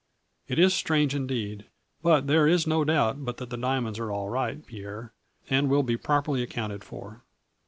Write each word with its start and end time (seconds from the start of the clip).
It 0.47 0.57
is 0.57 0.73
strange 0.73 1.13
indeed, 1.13 1.65
but 2.01 2.25
there 2.25 2.47
is 2.47 2.65
no 2.65 2.83
doubt 2.83 3.23
but 3.23 3.37
that 3.37 3.51
the 3.51 3.55
diamonds 3.55 3.99
are 3.99 4.09
all 4.11 4.29
right, 4.29 4.65
Pierre, 4.65 5.13
and 5.47 5.69
will 5.69 5.83
be 5.83 5.95
properly 5.95 6.41
accounted 6.41 6.83
for. 6.83 7.21